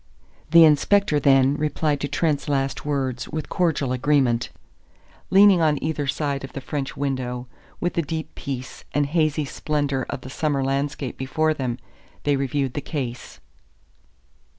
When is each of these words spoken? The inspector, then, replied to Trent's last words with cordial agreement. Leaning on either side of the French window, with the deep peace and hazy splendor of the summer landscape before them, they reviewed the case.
The 0.49 0.63
inspector, 0.65 1.19
then, 1.19 1.55
replied 1.57 2.01
to 2.01 2.07
Trent's 2.07 2.49
last 2.49 2.87
words 2.87 3.29
with 3.29 3.49
cordial 3.49 3.91
agreement. 3.91 4.49
Leaning 5.29 5.61
on 5.61 5.77
either 5.79 6.07
side 6.07 6.43
of 6.43 6.53
the 6.53 6.59
French 6.59 6.97
window, 6.97 7.45
with 7.79 7.93
the 7.93 8.01
deep 8.01 8.33
peace 8.33 8.83
and 8.93 9.05
hazy 9.05 9.45
splendor 9.45 10.07
of 10.09 10.21
the 10.21 10.29
summer 10.31 10.63
landscape 10.63 11.19
before 11.19 11.53
them, 11.53 11.77
they 12.23 12.35
reviewed 12.35 12.73
the 12.73 12.81
case. 12.81 13.39